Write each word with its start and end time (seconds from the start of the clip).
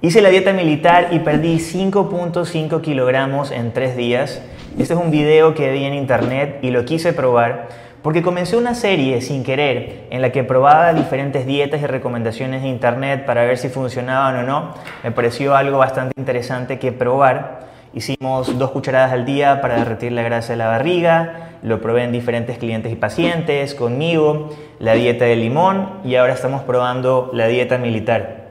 Hice 0.00 0.22
la 0.22 0.28
dieta 0.28 0.52
militar 0.52 1.08
y 1.10 1.18
perdí 1.18 1.56
5.5 1.56 2.80
kilogramos 2.82 3.50
en 3.50 3.72
3 3.72 3.96
días. 3.96 4.40
Este 4.78 4.94
es 4.94 5.00
un 5.00 5.10
video 5.10 5.54
que 5.54 5.72
vi 5.72 5.82
en 5.82 5.92
internet 5.92 6.60
y 6.62 6.70
lo 6.70 6.84
quise 6.84 7.12
probar 7.12 7.66
porque 8.00 8.22
comencé 8.22 8.56
una 8.56 8.76
serie 8.76 9.20
sin 9.22 9.42
querer 9.42 10.06
en 10.10 10.22
la 10.22 10.30
que 10.30 10.44
probaba 10.44 10.94
diferentes 10.94 11.46
dietas 11.46 11.82
y 11.82 11.86
recomendaciones 11.86 12.62
de 12.62 12.68
internet 12.68 13.26
para 13.26 13.42
ver 13.42 13.58
si 13.58 13.70
funcionaban 13.70 14.36
o 14.36 14.42
no. 14.44 14.74
Me 15.02 15.10
pareció 15.10 15.56
algo 15.56 15.78
bastante 15.78 16.14
interesante 16.16 16.78
que 16.78 16.92
probar. 16.92 17.66
Hicimos 17.92 18.56
dos 18.56 18.70
cucharadas 18.70 19.10
al 19.10 19.24
día 19.24 19.60
para 19.60 19.78
derretir 19.78 20.12
la 20.12 20.22
grasa 20.22 20.52
de 20.52 20.58
la 20.58 20.68
barriga, 20.68 21.56
lo 21.64 21.80
probé 21.80 22.04
en 22.04 22.12
diferentes 22.12 22.58
clientes 22.58 22.92
y 22.92 22.94
pacientes, 22.94 23.74
conmigo, 23.74 24.50
la 24.78 24.92
dieta 24.92 25.24
de 25.24 25.34
limón 25.34 25.94
y 26.04 26.14
ahora 26.14 26.34
estamos 26.34 26.62
probando 26.62 27.30
la 27.32 27.48
dieta 27.48 27.78
militar. 27.78 28.47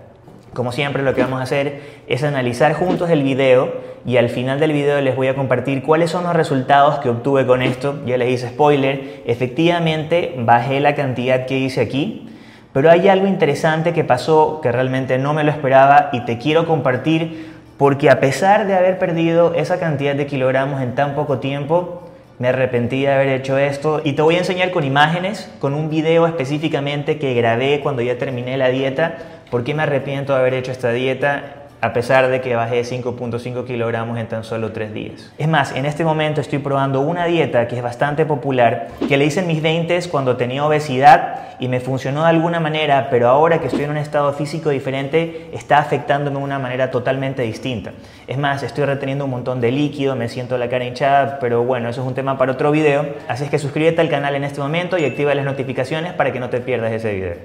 Como 0.53 0.71
siempre 0.71 1.03
lo 1.03 1.13
que 1.13 1.21
vamos 1.21 1.39
a 1.39 1.43
hacer 1.43 1.81
es 2.07 2.23
analizar 2.23 2.73
juntos 2.73 3.09
el 3.09 3.21
video 3.21 3.73
y 4.05 4.17
al 4.17 4.29
final 4.29 4.59
del 4.59 4.71
video 4.71 5.01
les 5.01 5.15
voy 5.15 5.27
a 5.27 5.35
compartir 5.35 5.83
cuáles 5.83 6.09
son 6.09 6.23
los 6.23 6.33
resultados 6.35 6.99
que 6.99 7.09
obtuve 7.09 7.45
con 7.45 7.61
esto. 7.61 7.99
Ya 8.05 8.17
les 8.17 8.29
hice 8.29 8.49
spoiler, 8.49 9.21
efectivamente 9.25 10.33
bajé 10.39 10.79
la 10.79 10.95
cantidad 10.95 11.45
que 11.45 11.59
hice 11.59 11.81
aquí, 11.81 12.29
pero 12.73 12.89
hay 12.89 13.07
algo 13.09 13.27
interesante 13.27 13.93
que 13.93 14.03
pasó 14.03 14.61
que 14.61 14.71
realmente 14.71 15.17
no 15.17 15.33
me 15.33 15.43
lo 15.43 15.51
esperaba 15.51 16.09
y 16.13 16.21
te 16.25 16.37
quiero 16.37 16.65
compartir 16.65 17.55
porque 17.77 18.09
a 18.09 18.19
pesar 18.19 18.65
de 18.65 18.75
haber 18.75 18.97
perdido 18.97 19.53
esa 19.53 19.79
cantidad 19.79 20.15
de 20.15 20.25
kilogramos 20.25 20.81
en 20.81 20.95
tan 20.95 21.13
poco 21.13 21.37
tiempo, 21.39 22.06
me 22.39 22.49
arrepentí 22.49 23.01
de 23.01 23.11
haber 23.11 23.29
hecho 23.29 23.57
esto. 23.57 24.01
Y 24.03 24.13
te 24.13 24.21
voy 24.21 24.35
a 24.35 24.39
enseñar 24.39 24.71
con 24.71 24.83
imágenes, 24.83 25.49
con 25.59 25.73
un 25.73 25.89
video 25.89 26.27
específicamente 26.27 27.17
que 27.17 27.33
grabé 27.33 27.79
cuando 27.81 28.01
ya 28.01 28.17
terminé 28.17 28.57
la 28.57 28.69
dieta 28.69 29.17
¿Por 29.49 29.63
qué 29.63 29.73
me 29.73 29.83
arrepiento 29.83 30.33
de 30.33 30.39
haber 30.39 30.53
hecho 30.53 30.71
esta 30.71 30.91
dieta 30.91 31.66
a 31.81 31.93
pesar 31.93 32.27
de 32.27 32.41
que 32.41 32.55
bajé 32.55 32.81
5.5 32.81 33.65
kilogramos 33.65 34.17
en 34.17 34.27
tan 34.27 34.43
solo 34.43 34.71
3 34.71 34.93
días? 34.93 35.31
Es 35.37 35.47
más, 35.47 35.75
en 35.75 35.85
este 35.85 36.03
momento 36.03 36.41
estoy 36.41 36.59
probando 36.59 37.01
una 37.01 37.25
dieta 37.25 37.67
que 37.67 37.77
es 37.77 37.83
bastante 37.83 38.25
popular, 38.25 38.89
que 39.07 39.17
le 39.17 39.25
hice 39.25 39.41
en 39.41 39.47
mis 39.47 39.61
20 39.61 39.99
cuando 40.09 40.37
tenía 40.37 40.65
obesidad 40.65 41.55
y 41.59 41.67
me 41.67 41.79
funcionó 41.79 42.23
de 42.23 42.29
alguna 42.29 42.59
manera, 42.59 43.07
pero 43.09 43.29
ahora 43.29 43.59
que 43.59 43.67
estoy 43.67 43.83
en 43.83 43.91
un 43.91 43.97
estado 43.97 44.31
físico 44.33 44.69
diferente, 44.69 45.49
está 45.53 45.79
afectándome 45.79 46.37
de 46.37 46.43
una 46.43 46.59
manera 46.59 46.91
totalmente 46.91 47.41
distinta. 47.41 47.91
Es 48.27 48.37
más, 48.37 48.63
estoy 48.63 48.85
reteniendo 48.85 49.25
un 49.25 49.31
montón 49.31 49.61
de 49.61 49.71
líquido, 49.71 50.15
me 50.15 50.29
siento 50.29 50.57
la 50.57 50.69
cara 50.69 50.85
hinchada, 50.85 51.39
pero 51.39 51.63
bueno, 51.63 51.89
eso 51.89 52.01
es 52.01 52.07
un 52.07 52.13
tema 52.13 52.37
para 52.37 52.51
otro 52.51 52.71
video. 52.71 53.05
Así 53.27 53.43
es 53.43 53.49
que 53.49 53.59
suscríbete 53.59 54.01
al 54.01 54.09
canal 54.09 54.35
en 54.35 54.43
este 54.43 54.59
momento 54.61 54.97
y 54.97 55.05
activa 55.05 55.33
las 55.33 55.45
notificaciones 55.45 56.13
para 56.13 56.31
que 56.31 56.39
no 56.39 56.49
te 56.49 56.59
pierdas 56.59 56.91
ese 56.91 57.13
video. 57.13 57.35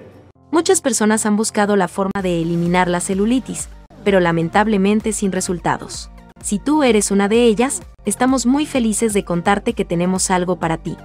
Muchas 0.50 0.82
personas 0.82 1.24
han 1.24 1.36
buscado 1.36 1.76
la 1.76 1.88
forma 1.88 2.20
de 2.22 2.42
eliminar 2.42 2.88
la 2.88 3.00
celulitis, 3.00 3.70
pero 4.04 4.20
lamentablemente 4.20 5.12
sin 5.12 5.32
resultados. 5.32 6.10
Si 6.42 6.58
tú 6.58 6.82
eres 6.82 7.10
una 7.10 7.28
de 7.28 7.44
ellas, 7.44 7.82
estamos 8.04 8.46
muy 8.46 8.66
felices 8.66 9.12
de 9.12 9.24
contarte 9.24 9.74
que 9.74 9.84
tenemos 9.84 10.30
algo 10.30 10.56
para 10.56 10.78
ti. 10.78 10.96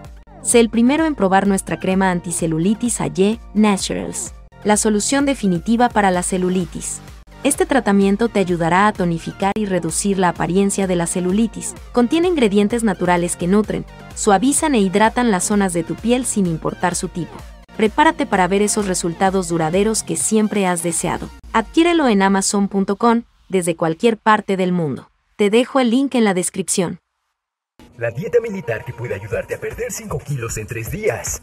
Sé 0.42 0.60
el 0.60 0.70
primero 0.70 1.06
en 1.06 1.16
probar 1.16 1.48
nuestra 1.48 1.80
crema 1.80 2.10
anticelulitis 2.10 3.02
AYE 3.02 3.40
Naturals, 3.54 4.34
la 4.64 4.78
solución 4.78 5.26
definitiva 5.26 5.90
para 5.90 6.10
la 6.10 6.24
celulitis. 6.24 7.00
Este 7.44 7.66
tratamiento 7.66 8.30
te 8.30 8.40
ayudará 8.40 8.88
a 8.88 8.94
tonificar 8.94 9.54
y 9.56 9.66
reducir 9.66 10.18
la 10.18 10.30
apariencia 10.30 10.88
de 10.88 10.96
la 10.96 11.06
celulitis. 11.06 11.76
Contiene 11.92 12.28
ingredientes 12.28 12.84
naturales 12.84 13.36
que 13.36 13.48
nutren, 13.48 13.86
suavizan 14.16 14.74
e 14.74 14.80
hidratan 14.80 15.30
las 15.30 15.44
zonas 15.44 15.74
de 15.74 15.84
tu 15.84 15.96
piel 15.96 16.26
sin 16.26 16.48
importar 16.48 16.96
su 16.96 17.10
tipo 17.10 17.38
prepárate 17.78 18.26
para 18.26 18.48
ver 18.48 18.62
esos 18.62 18.88
resultados 18.88 19.48
duraderos 19.48 20.04
que 20.04 20.18
siempre 20.18 20.66
has 20.66 20.84
deseado. 20.84 21.30
Adquiérelo 21.54 22.08
en 22.10 22.24
amazon.com 22.24 23.24
desde 23.48 23.76
cualquier 23.76 24.18
parte 24.18 24.58
del 24.58 24.72
mundo. 24.74 25.10
Te 25.38 25.50
dejo 25.50 25.80
el 25.80 25.92
link 25.92 26.16
en 26.16 26.26
la 26.26 26.34
descripción. 26.34 27.00
La 27.98 28.12
dieta 28.12 28.40
militar 28.42 28.86
que 28.86 28.94
puede 28.94 29.16
ayudarte 29.16 29.56
a 29.56 29.60
perder 29.60 29.92
5 29.92 30.20
kilos 30.20 30.58
en 30.58 30.68
3 30.68 30.92
días. 30.92 31.42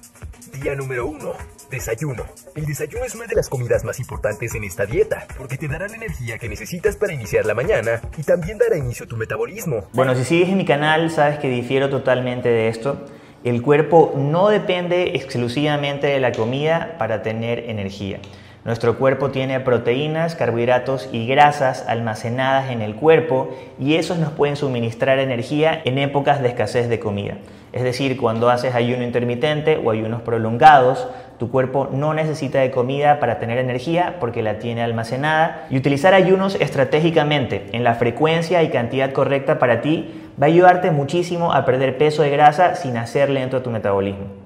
Día 0.62 0.77
número 0.77 1.06
1. 1.06 1.33
Desayuno. 1.69 2.25
El 2.55 2.66
desayuno 2.66 3.05
es 3.05 3.15
una 3.16 3.27
de 3.27 3.34
las 3.34 3.49
comidas 3.49 3.83
más 3.83 3.99
importantes 3.99 4.55
en 4.55 4.62
esta 4.62 4.87
dieta, 4.87 5.27
porque 5.37 5.56
te 5.56 5.66
dará 5.66 5.89
la 5.89 5.97
energía 5.97 6.39
que 6.39 6.49
necesitas 6.49 6.97
para 6.97 7.12
iniciar 7.12 7.45
la 7.45 7.55
mañana 7.55 8.01
y 8.16 8.22
también 8.22 8.59
dará 8.59 8.77
inicio 8.77 9.06
a 9.06 9.09
tu 9.09 9.16
metabolismo. 9.16 9.89
Bueno, 9.93 10.15
si 10.15 10.25
sigues 10.25 10.49
en 10.49 10.59
mi 10.59 10.65
canal, 10.65 11.11
sabes 11.11 11.41
que 11.41 11.49
difiero 11.49 11.91
totalmente 11.91 12.49
de 12.49 12.69
esto. 12.69 13.05
El 13.44 13.60
cuerpo 13.60 14.15
no 14.16 14.49
depende 14.49 15.16
exclusivamente 15.16 16.06
de 16.06 16.19
la 16.19 16.32
comida 16.32 16.94
para 16.99 17.22
tener 17.22 17.69
energía. 17.69 18.19
Nuestro 18.65 18.97
cuerpo 18.97 19.31
tiene 19.31 19.60
proteínas, 19.60 20.34
carbohidratos 20.34 21.10
y 21.12 21.27
grasas 21.27 21.84
almacenadas 21.87 22.71
en 22.71 22.81
el 22.81 22.94
cuerpo 22.94 23.54
y 23.78 23.97
esos 23.97 24.16
nos 24.16 24.33
pueden 24.33 24.56
suministrar 24.56 25.19
energía 25.19 25.83
en 25.84 25.99
épocas 25.99 26.41
de 26.41 26.49
escasez 26.49 26.88
de 26.88 26.99
comida. 26.99 27.37
Es 27.75 27.83
decir, 27.83 28.16
cuando 28.16 28.49
haces 28.49 28.75
ayuno 28.75 29.03
intermitente 29.03 29.77
o 29.77 29.91
ayunos 29.91 30.22
prolongados, 30.22 31.06
tu 31.39 31.50
cuerpo 31.50 31.89
no 31.93 32.15
necesita 32.15 32.61
de 32.61 32.71
comida 32.71 33.21
para 33.21 33.39
tener 33.39 33.59
energía 33.59 34.17
porque 34.21 34.43
la 34.43 34.59
tiene 34.59 34.83
almacenada 34.83 35.67
y 35.71 35.77
utilizar 35.77 36.15
ayunos 36.15 36.56
estratégicamente 36.61 37.67
en 37.72 37.84
la 37.84 37.95
frecuencia 37.95 38.62
y 38.62 38.71
cantidad 38.71 39.12
correcta 39.12 39.59
para 39.59 39.81
ti 39.81 40.22
va 40.41 40.47
a 40.47 40.50
ayudarte 40.50 40.91
muchísimo 40.91 41.53
a 41.53 41.65
perder 41.65 41.99
peso 41.99 42.22
de 42.22 42.31
grasa 42.31 42.75
sin 42.75 42.97
hacer 42.97 43.31
lento 43.31 43.62
tu 43.62 43.71
metabolismo. 43.71 44.44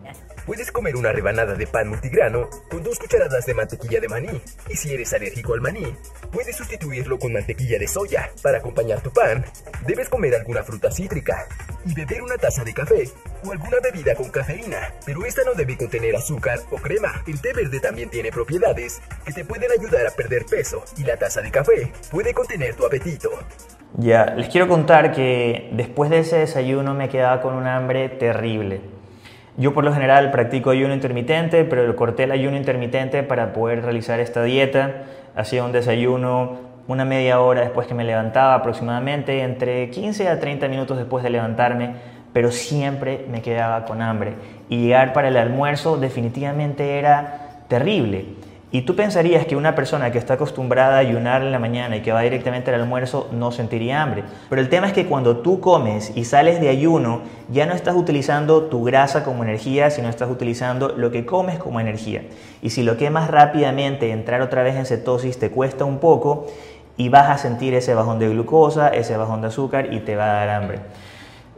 Puedes 0.49 0.73
comer 0.73 0.97
una 0.97 1.13
rebanada 1.13 1.55
de 1.55 1.67
pan 1.67 1.91
multigrano 1.91 2.49
con 2.71 2.83
dos 2.83 2.99
cucharadas 2.99 3.45
de 3.45 3.53
mantequilla 3.53 4.01
de 4.01 4.09
maní. 4.09 4.41
Y 4.71 4.77
si 4.77 4.95
eres 4.95 5.13
alérgico 5.13 5.53
al 5.53 5.61
maní, 5.61 5.95
puedes 6.33 6.57
sustituirlo 6.57 7.19
con 7.19 7.35
mantequilla 7.35 7.79
de 7.79 7.87
soya. 7.87 8.31
Para 8.43 8.57
acompañar 8.57 9.03
tu 9.03 9.13
pan, 9.13 9.45
debes 9.87 10.09
comer 10.09 10.35
alguna 10.35 10.63
fruta 10.63 10.91
cítrica 10.91 11.47
y 11.85 11.93
beber 11.93 12.23
una 12.23 12.39
taza 12.39 12.65
de 12.65 12.73
café 12.73 13.11
o 13.45 13.53
alguna 13.53 13.77
bebida 13.85 14.15
con 14.15 14.31
cafeína. 14.31 14.95
Pero 15.05 15.27
esta 15.27 15.43
no 15.45 15.53
debe 15.53 15.77
contener 15.77 16.17
azúcar 16.17 16.61
o 16.71 16.77
crema. 16.77 17.23
El 17.27 17.43
té 17.43 17.53
verde 17.53 17.79
también 17.81 18.09
tiene 18.09 18.33
propiedades 18.33 19.03
que 19.27 19.35
te 19.35 19.45
pueden 19.45 19.71
ayudar 19.71 20.07
a 20.07 20.13
perder 20.13 20.47
peso 20.47 20.83
y 20.97 21.05
la 21.05 21.19
taza 21.19 21.43
de 21.43 21.51
café 21.51 21.93
puede 22.11 22.33
contener 22.33 22.75
tu 22.75 22.87
apetito. 22.87 23.29
Ya, 23.99 24.25
les 24.35 24.49
quiero 24.49 24.67
contar 24.67 25.13
que 25.13 25.69
después 25.73 26.09
de 26.09 26.21
ese 26.21 26.39
desayuno 26.39 26.95
me 26.95 27.11
quedaba 27.11 27.43
con 27.43 27.53
un 27.53 27.67
hambre 27.67 28.09
terrible. 28.09 28.97
Yo 29.59 29.75
por 29.75 29.85
lo 29.85 29.93
general 29.93 30.31
practico 30.31 30.71
ayuno 30.71 30.95
intermitente, 30.95 31.65
pero 31.65 31.95
corté 31.97 32.25
el 32.25 32.31
ayuno 32.31 32.57
intermitente 32.57 33.25
para 33.25 33.53
poder 33.53 33.83
realizar 33.83 34.21
esta 34.21 34.45
dieta. 34.45 35.03
Hacía 35.35 35.65
un 35.65 35.73
desayuno 35.73 36.69
una 36.87 37.05
media 37.05 37.41
hora 37.41 37.63
después 37.63 37.89
que 37.89 37.93
me 37.93 38.05
levantaba 38.05 38.55
aproximadamente, 38.55 39.43
entre 39.43 39.91
15 39.91 40.29
a 40.29 40.39
30 40.39 40.69
minutos 40.69 40.97
después 40.97 41.25
de 41.25 41.31
levantarme, 41.31 41.95
pero 42.33 42.53
siempre 42.53 43.27
me 43.29 43.43
quedaba 43.43 43.85
con 43.85 44.01
hambre. 44.01 44.35
Y 44.69 44.83
llegar 44.83 45.13
para 45.13 45.27
el 45.27 45.37
almuerzo 45.37 45.99
definitivamente 45.99 46.97
era 46.99 47.65
terrible. 47.67 48.38
Y 48.71 48.83
tú 48.83 48.95
pensarías 48.95 49.47
que 49.47 49.57
una 49.57 49.75
persona 49.75 50.13
que 50.13 50.19
está 50.19 50.35
acostumbrada 50.35 50.97
a 50.97 50.99
ayunar 50.99 51.41
en 51.41 51.53
la 51.53 51.59
mañana 51.59 51.97
y 51.97 52.03
que 52.03 52.13
va 52.13 52.21
directamente 52.21 52.71
al 52.73 52.83
almuerzo 52.83 53.29
no 53.33 53.51
sentiría 53.51 54.03
hambre. 54.03 54.25
Pero 54.51 54.61
el 54.61 54.69
tema 54.69 54.89
es 54.89 54.93
que 54.93 55.07
cuando 55.07 55.39
tú 55.39 55.61
comes 55.61 56.13
y 56.15 56.27
sales 56.27 56.61
de 56.61 56.69
ayuno, 56.69 57.23
ya 57.51 57.65
no 57.65 57.73
estás 57.73 57.97
utilizando 57.97 58.65
tu 58.65 58.85
grasa 58.85 59.25
como 59.25 59.43
energía, 59.43 59.89
sino 59.89 60.11
estás 60.11 60.31
utilizando 60.31 60.91
lo 60.91 61.11
que 61.11 61.25
comes 61.25 61.59
como 61.59 61.81
energía. 61.81 62.25
Y 62.61 62.69
si 62.69 62.83
lo 62.83 62.99
quemas 62.99 63.31
rápidamente, 63.31 64.11
entrar 64.11 64.43
otra 64.43 64.63
vez 64.63 64.77
en 64.77 64.85
cetosis 64.85 65.39
te 65.39 65.51
cuesta 65.51 65.87
un 65.87 65.99
poco 65.99 66.47
y 66.99 67.09
vas 67.09 67.31
a 67.31 67.39
sentir 67.39 67.73
ese 67.73 67.95
bajón 67.95 68.19
de 68.19 68.29
glucosa, 68.29 68.89
ese 68.89 69.17
bajón 69.17 69.41
de 69.41 69.47
azúcar 69.47 69.95
y 69.95 70.01
te 70.01 70.15
va 70.15 70.25
a 70.25 70.35
dar 70.45 70.51
hambre 70.51 70.81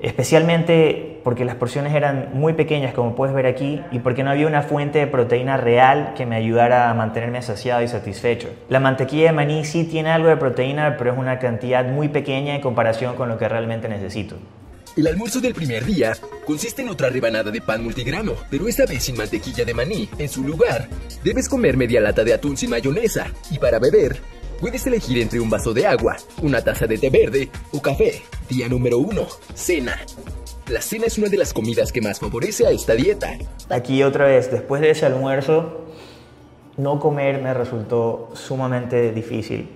especialmente 0.02 1.20
porque 1.22 1.44
las 1.44 1.56
porciones 1.56 1.94
eran 1.94 2.30
muy 2.32 2.54
pequeñas, 2.54 2.94
como 2.94 3.14
puedes 3.14 3.34
ver 3.34 3.46
aquí, 3.46 3.82
y 3.92 3.98
porque 3.98 4.22
no 4.22 4.30
había 4.30 4.46
una 4.46 4.62
fuente 4.62 4.98
de 4.98 5.06
proteína 5.06 5.56
real 5.56 6.14
que 6.16 6.26
me 6.26 6.36
ayudara 6.36 6.90
a 6.90 6.94
mantenerme 6.94 7.42
saciado 7.42 7.82
y 7.82 7.88
satisfecho. 7.88 8.48
La 8.68 8.80
mantequilla 8.80 9.26
de 9.26 9.32
maní 9.32 9.64
sí 9.64 9.84
tiene 9.84 10.10
algo 10.10 10.28
de 10.28 10.36
proteína, 10.36 10.96
pero 10.96 11.12
es 11.12 11.18
una 11.18 11.38
cantidad 11.38 11.86
muy 11.86 12.08
pequeña 12.08 12.54
en 12.54 12.60
comparación 12.60 13.16
con 13.16 13.28
lo 13.28 13.38
que 13.38 13.48
realmente 13.48 13.88
necesito. 13.88 14.36
El 14.96 15.06
almuerzo 15.06 15.40
del 15.40 15.54
primer 15.54 15.84
día 15.84 16.12
consiste 16.44 16.82
en 16.82 16.88
otra 16.88 17.10
rebanada 17.10 17.50
de 17.50 17.60
pan 17.60 17.82
multigrano, 17.82 18.34
pero 18.50 18.66
esta 18.66 18.86
vez 18.86 19.04
sin 19.04 19.16
mantequilla 19.16 19.64
de 19.64 19.72
maní. 19.72 20.08
En 20.18 20.28
su 20.28 20.42
lugar, 20.42 20.88
debes 21.22 21.48
comer 21.48 21.76
media 21.76 22.00
lata 22.00 22.24
de 22.24 22.34
atún 22.34 22.56
sin 22.56 22.70
mayonesa. 22.70 23.28
Y 23.50 23.58
para 23.58 23.78
beber, 23.78 24.16
Puedes 24.60 24.86
elegir 24.86 25.16
entre 25.22 25.40
un 25.40 25.48
vaso 25.48 25.72
de 25.72 25.86
agua, 25.86 26.18
una 26.42 26.60
taza 26.60 26.86
de 26.86 26.98
té 26.98 27.08
verde 27.08 27.48
o 27.72 27.80
café. 27.80 28.20
Día 28.46 28.68
número 28.68 28.98
1. 28.98 29.26
Cena. 29.54 29.96
La 30.68 30.82
cena 30.82 31.06
es 31.06 31.16
una 31.16 31.28
de 31.28 31.38
las 31.38 31.54
comidas 31.54 31.90
que 31.90 32.02
más 32.02 32.20
favorece 32.20 32.66
a 32.66 32.70
esta 32.70 32.92
dieta. 32.92 33.38
Aquí 33.70 34.02
otra 34.02 34.26
vez, 34.26 34.50
después 34.50 34.82
de 34.82 34.90
ese 34.90 35.06
almuerzo, 35.06 35.86
no 36.76 37.00
comer 37.00 37.40
me 37.40 37.54
resultó 37.54 38.28
sumamente 38.34 39.12
difícil. 39.12 39.70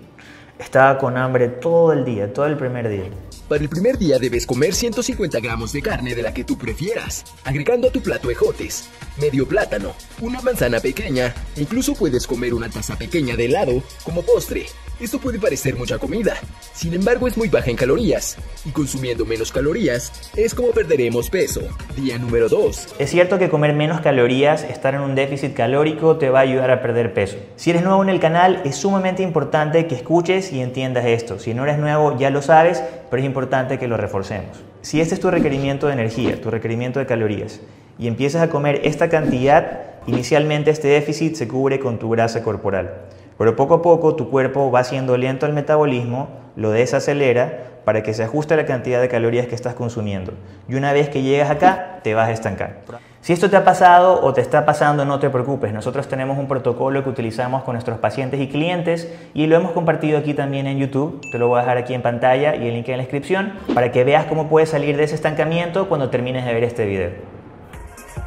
Estaba 0.59 0.99
con 0.99 1.17
hambre 1.17 1.49
todo 1.49 1.95
el 1.95 2.05
día, 2.05 2.31
todo 2.31 2.45
el 2.45 2.59
primer 2.59 2.91
día. 2.91 3.09
Para 3.49 3.63
el 3.63 3.69
primer 3.69 3.99
día 3.99 4.19
debes 4.19 4.47
comer 4.47 4.75
150 4.75 5.39
gramos 5.41 5.73
de 5.73 5.83
carne 5.83 6.15
de 6.15 6.23
la 6.23 6.33
que 6.33 6.45
tú 6.45 6.57
prefieras, 6.57 7.25
agregando 7.45 7.89
a 7.89 7.93
tu 7.93 8.01
plato 8.01 8.31
ejotes, 8.31 8.89
medio 9.21 9.47
plátano, 9.47 9.95
una 10.23 10.41
manzana 10.41 10.81
pequeña, 10.81 11.35
incluso 11.57 11.95
puedes 11.95 12.27
comer 12.27 12.55
una 12.55 12.71
taza 12.71 12.97
pequeña 12.97 13.37
de 13.37 13.45
helado 13.45 13.83
como 14.03 14.23
postre. 14.23 14.65
Esto 15.05 15.19
puede 15.19 15.39
parecer 15.39 15.77
mucha 15.77 15.99
comida, 15.99 16.33
sin 16.73 16.95
embargo 16.95 17.29
es 17.29 17.37
muy 17.37 17.49
baja 17.49 17.69
en 17.69 17.77
calorías, 17.77 18.39
y 18.65 18.71
consumiendo 18.71 19.27
menos 19.27 19.53
calorías 19.53 20.31
es 20.35 20.55
como 20.55 20.71
perderemos 20.71 21.29
peso. 21.29 21.61
Día 21.95 22.17
número 22.17 22.49
2. 22.49 22.95
Es 22.99 23.11
cierto 23.11 23.39
que 23.39 23.51
comer 23.51 23.75
menos 23.75 24.01
calorías, 24.01 24.65
estar 24.65 24.95
en 24.95 25.03
un 25.03 25.15
déficit 25.15 25.53
calórico, 25.53 26.17
te 26.17 26.31
va 26.31 26.39
a 26.39 26.43
ayudar 26.45 26.71
a 26.71 26.81
perder 26.81 27.13
peso. 27.13 27.37
Si 27.57 27.69
eres 27.69 27.85
nuevo 27.85 28.03
en 28.03 28.09
el 28.09 28.19
canal, 28.19 28.63
es 28.65 28.77
sumamente 28.77 29.23
importante 29.23 29.87
que 29.87 29.95
escuches 29.95 30.51
y 30.53 30.63
entiendas 30.63 31.05
esto. 31.05 31.39
Si 31.39 31.53
no 31.53 31.65
eres 31.65 31.77
nuevo, 31.77 32.17
ya 32.17 32.31
lo 32.31 32.41
sabes, 32.41 32.83
pero 33.11 33.21
es 33.21 33.27
importante 33.27 33.79
que 33.79 33.89
lo 33.89 33.99
reforcemos. 33.99 34.65
Si 34.81 35.03
este 35.03 35.17
es 35.17 35.21
tu 35.21 35.31
requerimiento 35.31 35.87
de 35.87 35.93
energía, 35.93 36.41
tu 36.41 36.51
requerimiento 36.51 36.99
de 36.99 37.05
calorías, 37.05 37.61
y 37.99 38.07
empiezas 38.07 38.41
a 38.41 38.49
comer 38.49 38.81
esta 38.85 39.11
cantidad, 39.11 39.83
inicialmente 40.07 40.71
este 40.71 40.89
déficit 40.89 41.35
se 41.35 41.47
cubre 41.47 41.79
con 41.79 41.99
tu 41.99 42.09
grasa 42.09 42.43
corporal. 42.43 43.03
Pero 43.39 43.57
poco 43.57 43.75
a 43.75 43.83
poco 43.83 44.15
tu 44.15 44.31
cuerpo 44.31 44.71
va 44.71 44.81
haciendo 44.81 45.17
lento 45.17 45.47
el 45.47 45.53
metabolismo, 45.53 46.29
lo 46.57 46.71
desacelera 46.71 47.75
para 47.85 48.03
que 48.03 48.15
se 48.15 48.23
ajuste 48.23 48.57
la 48.57 48.65
cantidad 48.65 49.01
de 49.01 49.09
calorías 49.09 49.47
que 49.47 49.55
estás 49.55 49.75
consumiendo. 49.75 50.33
Y 50.69 50.75
una 50.75 50.93
vez 50.93 51.09
que 51.09 51.23
llegas 51.23 51.51
acá, 51.51 52.01
te 52.03 52.15
vas 52.15 52.29
a 52.29 52.33
estancar. 52.33 52.81
Si 53.21 53.33
esto 53.33 53.49
te 53.49 53.57
ha 53.57 53.65
pasado 53.65 54.23
o 54.23 54.35
te 54.35 54.43
está 54.43 54.67
pasando, 54.67 55.05
no 55.05 55.19
te 55.19 55.31
preocupes. 55.31 55.73
Nosotros 55.73 56.09
tenemos 56.09 56.39
un 56.39 56.47
protocolo 56.47 57.03
que 57.03 57.09
utilizamos 57.09 57.63
con 57.63 57.75
nuestros 57.75 57.99
pacientes 57.99 58.41
y 58.41 58.49
clientes 58.49 59.11
y 59.33 59.47
lo 59.47 59.57
hemos 59.57 59.73
compartido 59.73 60.19
aquí 60.19 60.35
también 60.35 60.67
en 60.67 60.79
YouTube. 60.79 61.21
Te 61.33 61.39
lo 61.39 61.49
voy 61.49 61.59
a 61.59 61.63
dejar 61.63 61.79
aquí 61.79 61.95
en 61.95 62.03
pantalla 62.03 62.55
y 62.55 62.69
el 62.69 62.75
link 62.75 62.89
en 62.89 62.99
la 62.99 63.03
descripción 63.03 63.55
para 63.75 63.93
que 63.93 64.05
veas 64.05 64.27
cómo 64.27 64.49
puedes 64.49 64.69
salir 64.69 64.97
de 64.97 65.05
ese 65.05 65.15
estancamiento 65.15 65.89
cuando 65.89 66.11
termines 66.11 66.45
de 66.45 66.53
ver 66.53 66.65
este 66.65 66.85
video. 66.85 67.34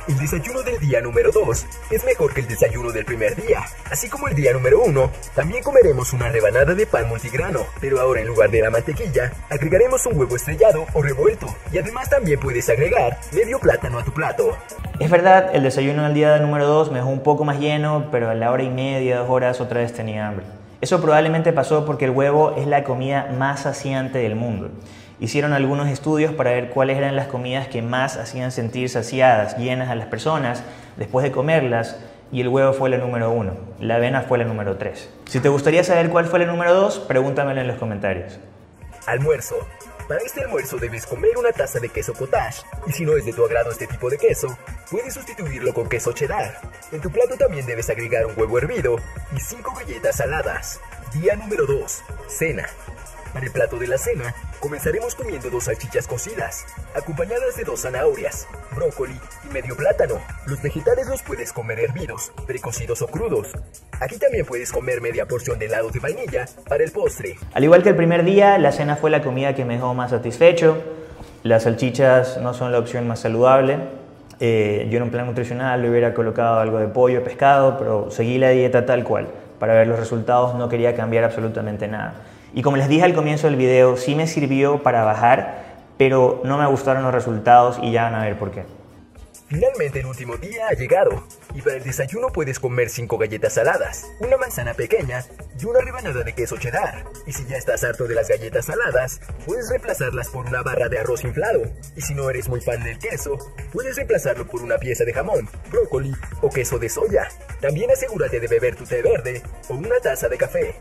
El 0.07 0.17
desayuno 0.17 0.61
del 0.63 0.79
día 0.79 1.01
número 1.01 1.31
2 1.31 1.65
es 1.91 2.05
mejor 2.05 2.33
que 2.33 2.41
el 2.41 2.47
desayuno 2.47 2.91
del 2.91 3.05
primer 3.05 3.35
día. 3.35 3.65
Así 3.91 4.07
como 4.09 4.27
el 4.27 4.35
día 4.35 4.53
número 4.53 4.81
1, 4.81 5.11
también 5.35 5.63
comeremos 5.63 6.13
una 6.13 6.29
rebanada 6.29 6.73
de 6.73 6.87
pan 6.87 7.09
multigrano, 7.09 7.65
pero 7.81 7.99
ahora 7.99 8.21
en 8.21 8.27
lugar 8.27 8.49
de 8.49 8.61
la 8.61 8.69
mantequilla, 8.69 9.33
agregaremos 9.49 10.05
un 10.05 10.17
huevo 10.17 10.35
estrellado 10.35 10.85
o 10.93 11.01
revuelto. 11.01 11.47
Y 11.71 11.77
además 11.77 12.09
también 12.09 12.39
puedes 12.39 12.69
agregar 12.69 13.19
medio 13.33 13.59
plátano 13.59 13.99
a 13.99 14.03
tu 14.03 14.13
plato. 14.13 14.57
Es 14.99 15.09
verdad, 15.09 15.53
el 15.53 15.63
desayuno 15.63 16.03
del 16.03 16.13
día 16.13 16.37
número 16.39 16.65
2 16.67 16.91
me 16.91 16.99
dejó 16.99 17.09
un 17.09 17.23
poco 17.23 17.43
más 17.43 17.59
lleno, 17.59 18.07
pero 18.11 18.29
a 18.29 18.35
la 18.35 18.51
hora 18.51 18.63
y 18.63 18.69
media, 18.69 19.19
dos 19.19 19.29
horas, 19.29 19.61
otra 19.61 19.81
vez 19.81 19.93
tenía 19.93 20.27
hambre. 20.27 20.45
Eso 20.79 21.01
probablemente 21.01 21.53
pasó 21.53 21.85
porque 21.85 22.05
el 22.05 22.11
huevo 22.11 22.55
es 22.55 22.67
la 22.67 22.83
comida 22.83 23.29
más 23.37 23.61
saciante 23.61 24.19
del 24.19 24.35
mundo. 24.35 24.69
Hicieron 25.19 25.53
algunos 25.53 25.89
estudios 25.89 26.33
para 26.33 26.51
ver 26.51 26.69
cuáles 26.69 26.97
eran 26.97 27.15
las 27.15 27.27
comidas 27.27 27.67
que 27.67 27.81
más 27.81 28.17
hacían 28.17 28.51
sentir 28.51 28.87
saciadas, 28.87 29.57
llenas 29.57 29.89
a 29.89 29.95
las 29.95 30.07
personas 30.07 30.63
después 30.95 31.23
de 31.23 31.31
comerlas 31.31 31.97
y 32.31 32.41
el 32.41 32.49
huevo 32.49 32.73
fue 32.73 32.89
la 32.89 32.97
número 32.97 33.31
uno, 33.31 33.53
la 33.79 33.95
avena 33.95 34.21
fue 34.21 34.37
la 34.37 34.43
número 34.43 34.77
tres. 34.77 35.09
Si 35.25 35.39
te 35.39 35.49
gustaría 35.49 35.83
saber 35.83 36.09
cuál 36.09 36.25
fue 36.25 36.39
la 36.39 36.45
número 36.45 36.73
dos, 36.73 36.99
pregúntamelo 36.99 37.61
en 37.61 37.67
los 37.67 37.77
comentarios. 37.77 38.39
Almuerzo. 39.07 39.55
Para 40.07 40.21
este 40.21 40.41
almuerzo 40.41 40.77
debes 40.77 41.05
comer 41.05 41.31
una 41.37 41.51
taza 41.51 41.79
de 41.79 41.89
queso 41.89 42.13
cottage 42.13 42.61
y 42.85 42.91
si 42.91 43.03
no 43.03 43.17
es 43.17 43.25
de 43.25 43.33
tu 43.33 43.43
agrado 43.43 43.71
este 43.71 43.87
tipo 43.87 44.09
de 44.09 44.17
queso, 44.17 44.55
puedes 44.89 45.13
sustituirlo 45.13 45.73
con 45.73 45.89
queso 45.89 46.13
cheddar. 46.13 46.61
En 46.91 47.01
tu 47.01 47.09
plato 47.09 47.35
también 47.37 47.65
debes 47.65 47.89
agregar 47.89 48.25
un 48.25 48.33
huevo 48.37 48.57
hervido 48.57 48.97
y 49.35 49.39
cinco 49.39 49.73
galletas 49.75 50.17
saladas. 50.17 50.79
Día 51.13 51.35
número 51.35 51.65
2. 51.65 52.03
Cena. 52.27 52.67
Para 53.33 53.45
el 53.45 53.51
plato 53.51 53.77
de 53.77 53.87
la 53.87 53.97
cena, 53.97 54.33
comenzaremos 54.59 55.15
comiendo 55.15 55.49
dos 55.49 55.65
salchichas 55.65 56.07
cocidas, 56.07 56.65
acompañadas 56.95 57.55
de 57.55 57.63
dos 57.63 57.81
zanahorias, 57.81 58.47
brócoli 58.75 59.19
y 59.49 59.53
medio 59.53 59.75
plátano. 59.75 60.15
Los 60.45 60.61
vegetales 60.61 61.07
los 61.07 61.21
puedes 61.21 61.53
comer 61.53 61.79
hervidos, 61.79 62.31
precocidos 62.45 63.01
o 63.01 63.07
crudos. 63.07 63.51
Aquí 63.99 64.17
también 64.17 64.45
puedes 64.45 64.71
comer 64.71 65.01
media 65.01 65.25
porción 65.25 65.59
de 65.59 65.67
helado 65.67 65.89
de 65.89 65.99
vainilla 65.99 66.45
para 66.67 66.83
el 66.83 66.91
postre. 66.91 67.35
Al 67.53 67.63
igual 67.63 67.83
que 67.83 67.89
el 67.89 67.95
primer 67.95 68.23
día, 68.23 68.57
la 68.57 68.71
cena 68.71 68.95
fue 68.95 69.09
la 69.09 69.21
comida 69.21 69.55
que 69.55 69.65
me 69.65 69.75
dejó 69.75 69.93
más 69.93 70.11
satisfecho. 70.11 70.77
Las 71.43 71.63
salchichas 71.63 72.37
no 72.41 72.53
son 72.53 72.71
la 72.71 72.79
opción 72.79 73.07
más 73.07 73.19
saludable. 73.19 73.77
Eh, 74.39 74.87
yo 74.91 74.97
en 74.97 75.03
un 75.03 75.09
plan 75.09 75.25
nutricional 75.25 75.81
le 75.81 75.89
hubiera 75.89 76.13
colocado 76.13 76.59
algo 76.59 76.77
de 76.77 76.87
pollo, 76.87 77.23
pescado, 77.23 77.77
pero 77.79 78.11
seguí 78.11 78.37
la 78.37 78.49
dieta 78.49 78.85
tal 78.85 79.03
cual. 79.03 79.27
Para 79.59 79.73
ver 79.73 79.87
los 79.87 79.97
resultados 79.97 80.55
no 80.55 80.69
quería 80.69 80.95
cambiar 80.95 81.23
absolutamente 81.23 81.87
nada. 81.87 82.13
Y 82.53 82.61
como 82.61 82.77
les 82.77 82.87
dije 82.89 83.03
al 83.03 83.13
comienzo 83.13 83.47
del 83.47 83.55
video, 83.55 83.97
sí 83.97 84.15
me 84.15 84.27
sirvió 84.27 84.83
para 84.83 85.03
bajar, 85.03 85.63
pero 85.97 86.41
no 86.43 86.57
me 86.57 86.65
gustaron 86.67 87.03
los 87.03 87.13
resultados 87.13 87.79
y 87.81 87.91
ya 87.91 88.03
van 88.03 88.15
a 88.15 88.23
ver 88.23 88.37
por 88.37 88.51
qué. 88.51 88.63
Finalmente 89.47 90.01
el 90.01 90.07
último 90.07 90.35
día 90.35 90.67
ha 90.69 90.73
llegado 90.73 91.23
y 91.53 91.61
para 91.61 91.77
el 91.77 91.83
desayuno 91.83 92.33
puedes 92.33 92.59
comer 92.59 92.89
5 92.89 93.17
galletas 93.17 93.53
saladas, 93.53 94.05
una 94.19 94.35
manzana 94.35 94.73
pequeña 94.73 95.23
y 95.57 95.65
una 95.65 95.79
rebanada 95.79 96.21
de 96.21 96.33
queso 96.33 96.57
cheddar. 96.57 97.05
Y 97.25 97.31
si 97.31 97.45
ya 97.45 97.55
estás 97.55 97.85
harto 97.85 98.07
de 98.07 98.15
las 98.15 98.27
galletas 98.27 98.65
saladas, 98.65 99.21
puedes 99.45 99.69
reemplazarlas 99.69 100.27
por 100.27 100.45
una 100.45 100.63
barra 100.63 100.89
de 100.89 100.99
arroz 100.99 101.23
inflado. 101.23 101.61
Y 101.95 102.01
si 102.01 102.13
no 102.13 102.29
eres 102.29 102.49
muy 102.49 102.59
fan 102.59 102.83
del 102.83 102.99
queso, 102.99 103.37
puedes 103.71 103.95
reemplazarlo 103.95 104.45
por 104.45 104.61
una 104.61 104.77
pieza 104.77 105.05
de 105.05 105.13
jamón, 105.13 105.47
brócoli 105.71 106.13
o 106.41 106.49
queso 106.49 106.77
de 106.77 106.89
soya. 106.89 107.29
También 107.61 107.89
asegúrate 107.89 108.41
de 108.41 108.47
beber 108.47 108.75
tu 108.75 108.83
té 108.83 109.01
verde 109.01 109.41
o 109.69 109.75
una 109.75 109.97
taza 110.01 110.27
de 110.27 110.37
café. 110.37 110.75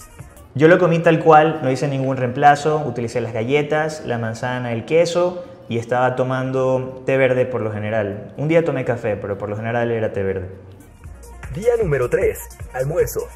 Yo 0.56 0.68
lo 0.68 0.78
comí 0.78 1.00
tal 1.00 1.18
cual, 1.18 1.60
no 1.62 1.70
hice 1.70 1.86
ningún 1.86 2.16
reemplazo, 2.16 2.78
utilicé 2.78 3.20
las 3.20 3.34
galletas, 3.34 4.06
la 4.06 4.16
manzana, 4.16 4.72
el 4.72 4.86
queso 4.86 5.44
y 5.68 5.76
estaba 5.76 6.16
tomando 6.16 7.02
té 7.04 7.18
verde 7.18 7.44
por 7.44 7.60
lo 7.60 7.70
general. 7.70 8.32
Un 8.38 8.48
día 8.48 8.64
tomé 8.64 8.86
café, 8.86 9.18
pero 9.18 9.36
por 9.36 9.50
lo 9.50 9.56
general 9.58 9.90
era 9.90 10.14
té 10.14 10.22
verde. 10.22 10.48
Día 11.54 11.72
número 11.78 12.08
3. 12.08 12.38
Almuerzo. 12.72 13.28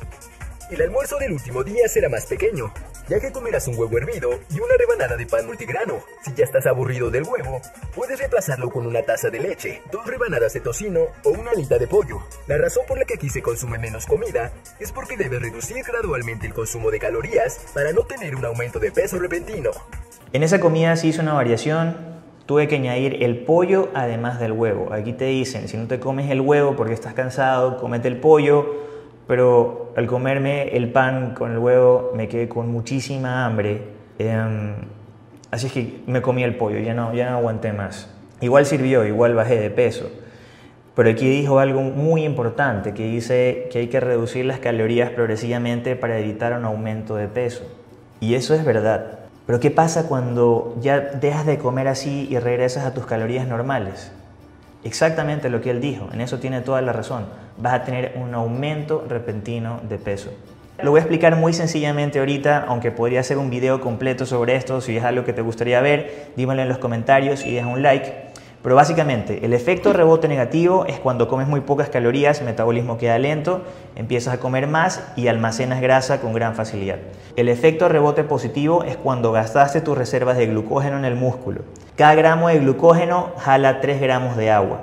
El 0.70 0.80
almuerzo 0.80 1.18
del 1.18 1.32
último 1.32 1.62
día 1.62 1.88
será 1.88 2.08
más 2.08 2.24
pequeño, 2.24 2.72
ya 3.10 3.18
que 3.18 3.32
comerás 3.32 3.66
un 3.66 3.76
huevo 3.76 3.98
hervido 3.98 4.38
y 4.50 4.60
una 4.60 4.76
rebanada 4.78 5.16
de 5.16 5.26
pan 5.26 5.44
multigrano. 5.44 5.98
Si 6.22 6.32
ya 6.32 6.44
estás 6.44 6.66
aburrido 6.66 7.10
del 7.10 7.24
huevo, 7.24 7.60
puedes 7.92 8.16
reemplazarlo 8.16 8.70
con 8.70 8.86
una 8.86 9.02
taza 9.02 9.30
de 9.30 9.40
leche, 9.40 9.82
dos 9.90 10.06
rebanadas 10.06 10.52
de 10.52 10.60
tocino 10.60 11.00
o 11.24 11.30
una 11.30 11.50
alita 11.50 11.76
de 11.76 11.88
pollo. 11.88 12.20
La 12.46 12.56
razón 12.56 12.84
por 12.86 12.98
la 12.98 13.04
que 13.04 13.14
aquí 13.14 13.28
se 13.28 13.42
consume 13.42 13.78
menos 13.78 14.06
comida 14.06 14.52
es 14.78 14.92
porque 14.92 15.16
debes 15.16 15.42
reducir 15.42 15.82
gradualmente 15.84 16.46
el 16.46 16.54
consumo 16.54 16.92
de 16.92 17.00
calorías 17.00 17.58
para 17.74 17.92
no 17.92 18.02
tener 18.02 18.36
un 18.36 18.44
aumento 18.44 18.78
de 18.78 18.92
peso 18.92 19.18
repentino. 19.18 19.70
En 20.32 20.44
esa 20.44 20.60
comida 20.60 20.94
se 20.94 21.08
hizo 21.08 21.20
una 21.20 21.32
variación. 21.32 21.96
Tuve 22.46 22.68
que 22.68 22.76
añadir 22.76 23.24
el 23.24 23.44
pollo 23.44 23.88
además 23.92 24.38
del 24.38 24.52
huevo. 24.52 24.92
Aquí 24.92 25.14
te 25.14 25.24
dicen, 25.24 25.66
si 25.66 25.76
no 25.76 25.88
te 25.88 25.98
comes 25.98 26.30
el 26.30 26.40
huevo 26.40 26.76
porque 26.76 26.94
estás 26.94 27.14
cansado, 27.14 27.76
comete 27.76 28.06
el 28.06 28.20
pollo 28.20 28.88
pero 29.30 29.92
al 29.94 30.08
comerme 30.08 30.76
el 30.76 30.90
pan 30.90 31.34
con 31.34 31.52
el 31.52 31.58
huevo 31.58 32.10
me 32.16 32.26
quedé 32.26 32.48
con 32.48 32.68
muchísima 32.68 33.46
hambre. 33.46 33.80
Em, 34.18 34.74
así 35.52 35.68
es 35.68 35.72
que 35.72 36.00
me 36.08 36.20
comí 36.20 36.42
el 36.42 36.56
pollo, 36.56 36.80
ya 36.80 36.94
no, 36.94 37.14
ya 37.14 37.30
no 37.30 37.36
aguanté 37.36 37.72
más. 37.72 38.10
Igual 38.40 38.66
sirvió, 38.66 39.06
igual 39.06 39.36
bajé 39.36 39.60
de 39.60 39.70
peso. 39.70 40.10
Pero 40.96 41.10
aquí 41.10 41.30
dijo 41.30 41.60
algo 41.60 41.80
muy 41.80 42.24
importante, 42.24 42.92
que 42.92 43.04
dice 43.04 43.68
que 43.70 43.78
hay 43.78 43.86
que 43.86 44.00
reducir 44.00 44.46
las 44.46 44.58
calorías 44.58 45.10
progresivamente 45.10 45.94
para 45.94 46.18
evitar 46.18 46.52
un 46.58 46.64
aumento 46.64 47.14
de 47.14 47.28
peso. 47.28 47.62
Y 48.18 48.34
eso 48.34 48.52
es 48.54 48.64
verdad. 48.64 49.20
Pero 49.46 49.60
¿qué 49.60 49.70
pasa 49.70 50.08
cuando 50.08 50.76
ya 50.80 50.98
dejas 50.98 51.46
de 51.46 51.56
comer 51.58 51.86
así 51.86 52.26
y 52.28 52.36
regresas 52.40 52.84
a 52.84 52.94
tus 52.94 53.06
calorías 53.06 53.46
normales? 53.46 54.10
Exactamente 54.82 55.50
lo 55.50 55.60
que 55.60 55.70
él 55.70 55.80
dijo, 55.80 56.08
en 56.12 56.20
eso 56.20 56.40
tiene 56.40 56.62
toda 56.62 56.82
la 56.82 56.92
razón. 56.92 57.26
Vas 57.60 57.74
a 57.74 57.84
tener 57.84 58.14
un 58.16 58.34
aumento 58.34 59.04
repentino 59.08 59.80
de 59.88 59.98
peso. 59.98 60.30
Lo 60.82 60.92
voy 60.92 60.98
a 60.98 61.02
explicar 61.02 61.36
muy 61.36 61.52
sencillamente 61.52 62.18
ahorita, 62.18 62.64
aunque 62.66 62.90
podría 62.90 63.20
hacer 63.20 63.36
un 63.36 63.50
video 63.50 63.82
completo 63.82 64.24
sobre 64.24 64.56
esto. 64.56 64.80
Si 64.80 64.96
es 64.96 65.04
algo 65.04 65.24
que 65.24 65.34
te 65.34 65.42
gustaría 65.42 65.80
ver, 65.82 66.30
dímelo 66.36 66.62
en 66.62 66.68
los 66.68 66.78
comentarios 66.78 67.44
y 67.44 67.54
deja 67.54 67.66
un 67.66 67.82
like. 67.82 68.30
Pero 68.62 68.74
básicamente, 68.74 69.44
el 69.44 69.52
efecto 69.54 69.92
rebote 69.92 70.28
negativo 70.28 70.86
es 70.86 70.98
cuando 70.98 71.28
comes 71.28 71.48
muy 71.48 71.60
pocas 71.60 71.88
calorías, 71.88 72.42
metabolismo 72.42 72.98
queda 72.98 73.18
lento, 73.18 73.62
empiezas 73.96 74.34
a 74.34 74.40
comer 74.40 74.66
más 74.66 75.02
y 75.16 75.28
almacenas 75.28 75.80
grasa 75.80 76.20
con 76.20 76.34
gran 76.34 76.54
facilidad. 76.54 76.96
El 77.36 77.48
efecto 77.48 77.88
rebote 77.88 78.24
positivo 78.24 78.84
es 78.84 78.96
cuando 78.98 79.32
gastaste 79.32 79.80
tus 79.80 79.96
reservas 79.96 80.36
de 80.36 80.46
glucógeno 80.46 80.98
en 80.98 81.06
el 81.06 81.14
músculo. 81.14 81.62
Cada 81.96 82.14
gramo 82.14 82.48
de 82.48 82.58
glucógeno 82.58 83.32
jala 83.38 83.80
3 83.80 84.00
gramos 84.00 84.36
de 84.36 84.50
agua 84.50 84.80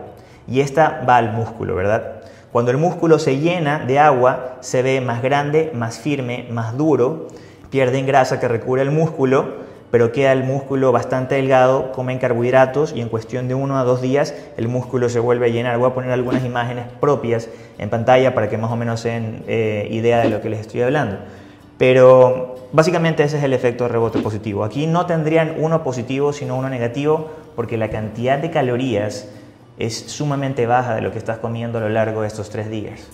y 0.47 0.61
esta 0.61 1.03
va 1.07 1.17
al 1.17 1.33
músculo, 1.33 1.75
¿verdad? 1.75 2.16
Cuando 2.57 2.71
el 2.71 2.77
músculo 2.77 3.19
se 3.19 3.37
llena 3.37 3.85
de 3.85 3.99
agua, 3.99 4.55
se 4.61 4.81
ve 4.81 4.99
más 4.99 5.21
grande, 5.21 5.71
más 5.75 5.99
firme, 5.99 6.47
más 6.49 6.75
duro, 6.75 7.27
pierden 7.69 8.07
grasa 8.07 8.39
que 8.39 8.47
recubre 8.47 8.81
el 8.81 8.89
músculo 8.89 9.67
pero 9.91 10.11
queda 10.11 10.31
el 10.31 10.43
músculo 10.43 10.91
bastante 10.91 11.35
delgado, 11.35 11.91
comen 11.91 12.17
carbohidratos 12.17 12.93
y 12.95 13.01
en 13.01 13.09
cuestión 13.09 13.47
de 13.47 13.53
uno 13.53 13.77
a 13.77 13.83
dos 13.83 14.01
días 14.01 14.33
el 14.57 14.69
músculo 14.69 15.07
se 15.07 15.19
vuelve 15.19 15.45
a 15.45 15.49
llenar. 15.49 15.77
Voy 15.77 15.91
a 15.91 15.93
poner 15.93 16.09
algunas 16.09 16.43
imágenes 16.43 16.85
propias 16.99 17.47
en 17.77 17.91
pantalla 17.91 18.33
para 18.33 18.49
que 18.49 18.57
más 18.57 18.71
o 18.71 18.75
menos 18.75 19.01
se 19.01 19.09
den 19.09 19.43
eh, 19.47 19.87
idea 19.91 20.17
de 20.17 20.29
lo 20.29 20.41
que 20.41 20.49
les 20.49 20.61
estoy 20.61 20.81
hablando. 20.81 21.17
Pero 21.77 22.55
básicamente 22.73 23.21
ese 23.21 23.37
es 23.37 23.43
el 23.43 23.53
efecto 23.53 23.83
de 23.83 23.89
rebote 23.89 24.17
positivo. 24.17 24.63
Aquí 24.63 24.87
no 24.87 25.05
tendrían 25.05 25.57
uno 25.59 25.83
positivo 25.83 26.33
sino 26.33 26.57
uno 26.57 26.69
negativo 26.69 27.29
porque 27.55 27.77
la 27.77 27.91
cantidad 27.91 28.39
de 28.39 28.49
calorías 28.49 29.27
es 29.77 29.95
sumamente 29.95 30.65
baja 30.65 30.95
de 30.95 31.01
lo 31.01 31.11
que 31.11 31.17
estás 31.17 31.37
comiendo 31.39 31.77
a 31.77 31.81
lo 31.81 31.89
largo 31.89 32.21
de 32.21 32.27
estos 32.27 32.49
tres 32.49 32.69
días. 32.69 33.07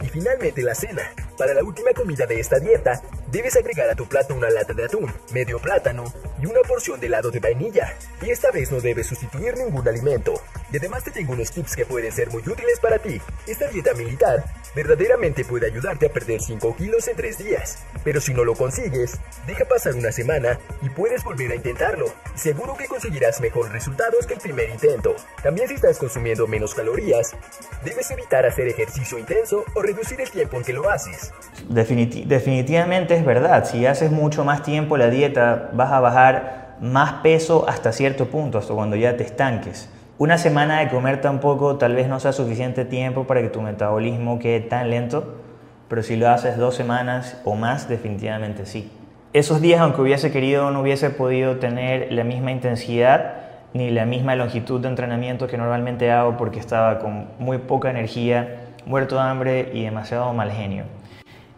Y 0.00 0.08
finalmente 0.08 0.62
la 0.62 0.74
cena. 0.74 1.02
Para 1.38 1.54
la 1.54 1.62
última 1.62 1.92
comida 1.92 2.26
de 2.26 2.38
esta 2.38 2.58
dieta, 2.58 3.00
debes 3.30 3.56
agregar 3.56 3.88
a 3.88 3.94
tu 3.94 4.06
plato 4.06 4.34
una 4.34 4.50
lata 4.50 4.74
de 4.74 4.84
atún, 4.84 5.10
medio 5.32 5.58
plátano 5.58 6.04
y 6.40 6.46
una 6.46 6.60
porción 6.60 7.00
de 7.00 7.06
helado 7.06 7.30
de 7.30 7.40
vainilla. 7.40 7.94
Y 8.20 8.30
esta 8.30 8.50
vez 8.50 8.70
no 8.70 8.80
debes 8.80 9.06
sustituir 9.06 9.56
ningún 9.56 9.86
alimento. 9.88 10.34
Y 10.74 10.76
además 10.76 11.04
te 11.04 11.12
tengo 11.12 11.34
unos 11.34 11.52
tips 11.52 11.76
que 11.76 11.86
pueden 11.86 12.10
ser 12.10 12.30
muy 12.30 12.40
útiles 12.40 12.80
para 12.82 12.98
ti. 12.98 13.20
Esta 13.46 13.68
dieta 13.68 13.94
militar 13.94 14.42
verdaderamente 14.74 15.44
puede 15.44 15.68
ayudarte 15.68 16.06
a 16.06 16.08
perder 16.08 16.40
5 16.40 16.74
kilos 16.74 17.06
en 17.06 17.14
3 17.14 17.38
días. 17.38 17.78
Pero 18.02 18.20
si 18.20 18.34
no 18.34 18.44
lo 18.44 18.56
consigues, 18.56 19.20
deja 19.46 19.66
pasar 19.66 19.94
una 19.94 20.10
semana 20.10 20.58
y 20.82 20.88
puedes 20.88 21.22
volver 21.22 21.52
a 21.52 21.54
intentarlo. 21.54 22.06
Seguro 22.34 22.76
que 22.76 22.88
conseguirás 22.88 23.40
mejores 23.40 23.70
resultados 23.70 24.26
que 24.26 24.34
el 24.34 24.40
primer 24.40 24.68
intento. 24.68 25.14
También 25.44 25.68
si 25.68 25.74
estás 25.74 25.96
consumiendo 25.96 26.48
menos 26.48 26.74
calorías, 26.74 27.36
debes 27.84 28.10
evitar 28.10 28.44
hacer 28.44 28.66
ejercicio 28.66 29.16
intenso 29.16 29.64
o 29.76 29.80
reducir 29.80 30.20
el 30.20 30.30
tiempo 30.32 30.56
en 30.56 30.64
que 30.64 30.72
lo 30.72 30.90
haces. 30.90 31.32
definitivamente 31.68 33.14
es 33.14 33.24
verdad, 33.24 33.64
si 33.64 33.86
haces 33.86 34.10
mucho 34.10 34.44
más 34.44 34.64
tiempo 34.64 34.96
la 34.96 35.08
dieta 35.08 35.70
vas 35.72 35.92
a 35.92 36.00
bajar 36.00 36.78
más 36.80 37.22
peso 37.22 37.64
hasta 37.68 37.92
cierto 37.92 38.28
punto, 38.28 38.58
hasta 38.58 38.74
cuando 38.74 38.96
ya 38.96 39.16
te 39.16 39.22
estanques. 39.22 39.88
Una 40.16 40.38
semana 40.38 40.78
de 40.78 40.90
comer 40.90 41.20
tampoco 41.20 41.74
tal 41.74 41.96
vez 41.96 42.06
no 42.06 42.20
sea 42.20 42.32
suficiente 42.32 42.84
tiempo 42.84 43.24
para 43.24 43.42
que 43.42 43.48
tu 43.48 43.60
metabolismo 43.60 44.38
quede 44.38 44.60
tan 44.60 44.88
lento, 44.88 45.40
pero 45.88 46.04
si 46.04 46.14
lo 46.14 46.28
haces 46.28 46.56
dos 46.56 46.76
semanas 46.76 47.36
o 47.44 47.56
más, 47.56 47.88
definitivamente 47.88 48.64
sí. 48.64 48.92
Esos 49.32 49.60
días, 49.60 49.80
aunque 49.80 50.02
hubiese 50.02 50.30
querido, 50.30 50.70
no 50.70 50.82
hubiese 50.82 51.10
podido 51.10 51.56
tener 51.56 52.12
la 52.12 52.22
misma 52.22 52.52
intensidad 52.52 53.34
ni 53.72 53.90
la 53.90 54.04
misma 54.04 54.36
longitud 54.36 54.80
de 54.80 54.86
entrenamiento 54.86 55.48
que 55.48 55.58
normalmente 55.58 56.12
hago 56.12 56.36
porque 56.36 56.60
estaba 56.60 57.00
con 57.00 57.26
muy 57.40 57.58
poca 57.58 57.90
energía, 57.90 58.66
muerto 58.86 59.16
de 59.16 59.22
hambre 59.22 59.70
y 59.74 59.82
demasiado 59.82 60.32
mal 60.32 60.52
genio. 60.52 60.84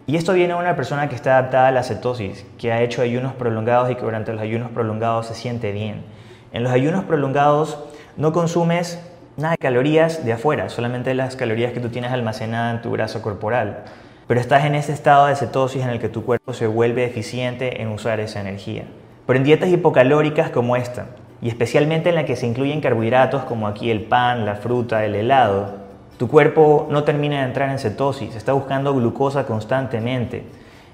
Y 0.06 0.16
esto 0.16 0.32
viene 0.32 0.54
de 0.54 0.60
una 0.60 0.76
persona 0.76 1.10
que 1.10 1.14
está 1.14 1.36
adaptada 1.36 1.68
a 1.68 1.72
la 1.72 1.82
cetosis, 1.82 2.46
que 2.56 2.72
ha 2.72 2.80
hecho 2.80 3.02
ayunos 3.02 3.34
prolongados 3.34 3.90
y 3.90 3.96
que 3.96 4.02
durante 4.02 4.32
los 4.32 4.40
ayunos 4.40 4.70
prolongados 4.70 5.26
se 5.26 5.34
siente 5.34 5.72
bien. 5.72 6.04
En 6.52 6.62
los 6.62 6.72
ayunos 6.72 7.04
prolongados 7.04 7.78
no 8.16 8.32
consumes 8.32 8.98
nada 9.36 9.52
de 9.52 9.58
calorías 9.58 10.24
de 10.24 10.32
afuera, 10.32 10.68
solamente 10.68 11.14
las 11.14 11.36
calorías 11.36 11.72
que 11.72 11.80
tú 11.80 11.90
tienes 11.90 12.12
almacenadas 12.12 12.76
en 12.76 12.82
tu 12.82 12.90
grasa 12.92 13.20
corporal. 13.20 13.84
Pero 14.26 14.40
estás 14.40 14.64
en 14.64 14.74
ese 14.74 14.92
estado 14.92 15.26
de 15.26 15.36
cetosis 15.36 15.82
en 15.82 15.90
el 15.90 16.00
que 16.00 16.08
tu 16.08 16.24
cuerpo 16.24 16.52
se 16.52 16.66
vuelve 16.66 17.04
eficiente 17.04 17.82
en 17.82 17.88
usar 17.88 18.18
esa 18.20 18.40
energía. 18.40 18.84
Pero 19.26 19.38
en 19.38 19.44
dietas 19.44 19.68
hipocalóricas 19.68 20.50
como 20.50 20.76
esta, 20.76 21.06
y 21.42 21.48
especialmente 21.48 22.08
en 22.08 22.14
la 22.14 22.24
que 22.24 22.36
se 22.36 22.46
incluyen 22.46 22.80
carbohidratos 22.80 23.44
como 23.44 23.68
aquí 23.68 23.90
el 23.90 24.02
pan, 24.02 24.46
la 24.46 24.54
fruta, 24.54 25.04
el 25.04 25.14
helado, 25.14 25.74
tu 26.16 26.28
cuerpo 26.28 26.88
no 26.90 27.04
termina 27.04 27.40
de 27.40 27.44
entrar 27.44 27.68
en 27.68 27.78
cetosis, 27.78 28.34
está 28.34 28.54
buscando 28.54 28.94
glucosa 28.94 29.46
constantemente. 29.46 30.44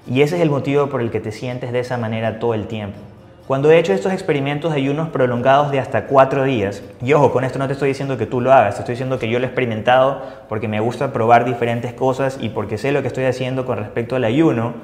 Y 0.05 0.21
ese 0.21 0.35
es 0.35 0.41
el 0.41 0.49
motivo 0.49 0.89
por 0.89 1.01
el 1.01 1.11
que 1.11 1.21
te 1.21 1.31
sientes 1.31 1.71
de 1.71 1.79
esa 1.79 1.97
manera 1.97 2.39
todo 2.39 2.53
el 2.53 2.67
tiempo. 2.67 2.99
Cuando 3.47 3.69
he 3.69 3.77
hecho 3.77 3.91
estos 3.91 4.13
experimentos 4.13 4.71
de 4.71 4.77
ayunos 4.77 5.09
prolongados 5.09 5.69
de 5.69 5.77
hasta 5.77 6.05
cuatro 6.05 6.45
días, 6.45 6.81
y 7.01 7.11
ojo, 7.11 7.33
con 7.33 7.43
esto 7.43 7.59
no 7.59 7.67
te 7.67 7.73
estoy 7.73 7.89
diciendo 7.89 8.17
que 8.17 8.25
tú 8.25 8.39
lo 8.39 8.53
hagas, 8.53 8.75
te 8.75 8.81
estoy 8.83 8.93
diciendo 8.93 9.19
que 9.19 9.27
yo 9.27 9.37
lo 9.37 9.45
he 9.45 9.49
experimentado 9.49 10.21
porque 10.47 10.69
me 10.69 10.79
gusta 10.79 11.11
probar 11.11 11.43
diferentes 11.43 11.91
cosas 11.91 12.37
y 12.39 12.47
porque 12.47 12.77
sé 12.77 12.93
lo 12.93 13.01
que 13.01 13.09
estoy 13.09 13.25
haciendo 13.25 13.65
con 13.65 13.79
respecto 13.79 14.15
al 14.15 14.23
ayuno, 14.23 14.75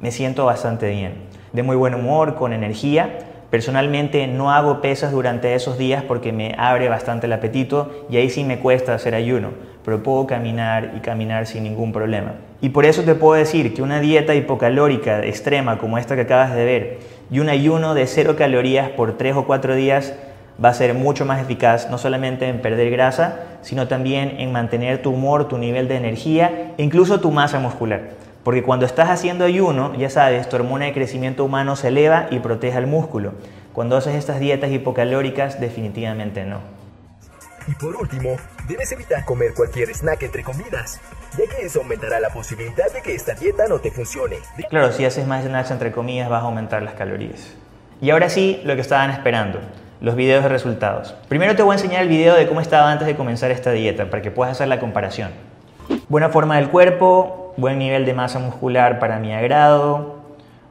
me 0.00 0.12
siento 0.12 0.46
bastante 0.46 0.88
bien. 0.88 1.24
De 1.52 1.62
muy 1.62 1.76
buen 1.76 1.92
humor, 1.92 2.36
con 2.36 2.54
energía, 2.54 3.18
Personalmente 3.50 4.26
no 4.26 4.50
hago 4.50 4.80
pesas 4.80 5.12
durante 5.12 5.54
esos 5.54 5.78
días 5.78 6.02
porque 6.02 6.32
me 6.32 6.56
abre 6.58 6.88
bastante 6.88 7.26
el 7.26 7.32
apetito 7.32 8.06
y 8.10 8.16
ahí 8.16 8.28
sí 8.28 8.42
me 8.42 8.58
cuesta 8.58 8.94
hacer 8.94 9.14
ayuno, 9.14 9.50
pero 9.84 10.02
puedo 10.02 10.26
caminar 10.26 10.94
y 10.96 11.00
caminar 11.00 11.46
sin 11.46 11.62
ningún 11.62 11.92
problema. 11.92 12.32
Y 12.60 12.70
por 12.70 12.86
eso 12.86 13.02
te 13.02 13.14
puedo 13.14 13.34
decir 13.34 13.72
que 13.72 13.82
una 13.82 14.00
dieta 14.00 14.34
hipocalórica 14.34 15.24
extrema 15.24 15.78
como 15.78 15.96
esta 15.96 16.16
que 16.16 16.22
acabas 16.22 16.56
de 16.56 16.64
ver 16.64 16.98
y 17.30 17.40
un 17.40 17.48
ayuno 17.48 17.94
de 17.94 18.06
cero 18.06 18.36
calorías 18.36 18.90
por 18.90 19.16
tres 19.16 19.34
o 19.36 19.44
cuatro 19.46 19.74
días 19.74 20.14
va 20.62 20.70
a 20.70 20.74
ser 20.74 20.94
mucho 20.94 21.24
más 21.24 21.40
eficaz 21.40 21.90
no 21.90 21.98
solamente 21.98 22.48
en 22.48 22.62
perder 22.62 22.90
grasa, 22.90 23.40
sino 23.62 23.88
también 23.88 24.36
en 24.38 24.52
mantener 24.52 25.02
tu 25.02 25.10
humor, 25.10 25.48
tu 25.48 25.58
nivel 25.58 25.88
de 25.88 25.96
energía 25.96 26.72
incluso 26.76 27.20
tu 27.20 27.30
masa 27.30 27.58
muscular. 27.58 28.00
Porque 28.44 28.62
cuando 28.62 28.86
estás 28.86 29.10
haciendo 29.10 29.44
ayuno, 29.44 29.94
ya 29.96 30.08
sabes, 30.08 30.48
tu 30.48 30.54
hormona 30.54 30.84
de 30.84 30.92
crecimiento 30.92 31.44
humano 31.44 31.74
se 31.74 31.88
eleva 31.88 32.28
y 32.30 32.38
protege 32.38 32.78
al 32.78 32.86
músculo. 32.86 33.32
Cuando 33.72 33.96
haces 33.96 34.14
estas 34.14 34.38
dietas 34.38 34.70
hipocalóricas, 34.70 35.60
definitivamente 35.60 36.44
no. 36.44 36.75
Y 37.68 37.74
por 37.74 37.96
último, 37.96 38.36
debes 38.68 38.92
evitar 38.92 39.24
comer 39.24 39.52
cualquier 39.52 39.90
snack 39.90 40.22
entre 40.22 40.44
comidas, 40.44 41.00
ya 41.36 41.44
que 41.52 41.66
eso 41.66 41.80
aumentará 41.80 42.20
la 42.20 42.30
posibilidad 42.30 42.92
de 42.92 43.02
que 43.02 43.14
esta 43.14 43.34
dieta 43.34 43.66
no 43.68 43.80
te 43.80 43.90
funcione. 43.90 44.36
Claro, 44.70 44.92
si 44.92 45.04
haces 45.04 45.26
más 45.26 45.44
snacks 45.44 45.72
entre 45.72 45.90
comidas 45.90 46.28
vas 46.28 46.42
a 46.42 46.46
aumentar 46.46 46.82
las 46.82 46.94
calorías. 46.94 47.54
Y 48.00 48.10
ahora 48.10 48.28
sí, 48.28 48.60
lo 48.64 48.76
que 48.76 48.82
estaban 48.82 49.10
esperando, 49.10 49.58
los 50.00 50.14
videos 50.14 50.44
de 50.44 50.48
resultados. 50.48 51.16
Primero 51.28 51.56
te 51.56 51.62
voy 51.64 51.72
a 51.72 51.78
enseñar 51.78 52.02
el 52.02 52.08
video 52.08 52.36
de 52.36 52.46
cómo 52.46 52.60
estaba 52.60 52.92
antes 52.92 53.06
de 53.06 53.16
comenzar 53.16 53.50
esta 53.50 53.72
dieta, 53.72 54.10
para 54.10 54.22
que 54.22 54.30
puedas 54.30 54.52
hacer 54.52 54.68
la 54.68 54.78
comparación. 54.78 55.32
Buena 56.08 56.28
forma 56.28 56.56
del 56.56 56.68
cuerpo, 56.68 57.52
buen 57.56 57.80
nivel 57.80 58.04
de 58.04 58.14
masa 58.14 58.38
muscular 58.38 59.00
para 59.00 59.18
mi 59.18 59.34
agrado, 59.34 60.20